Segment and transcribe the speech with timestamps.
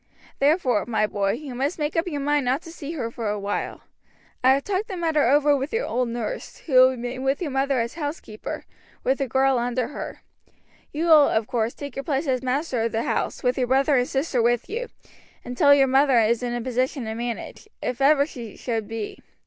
[0.39, 3.81] Therefore, my boy, you must make up your mind not to see her for awhile.
[4.43, 7.51] I have talked the matter over with your old nurse, who will remain with your
[7.51, 8.65] mother as housekeeper,
[9.03, 10.21] with a girl under her.
[10.91, 13.95] You will, of course, take your place as master of the house, with your brother
[13.95, 14.87] and sister with you,
[15.45, 19.19] until your mother is in a position to manage if ever she should be.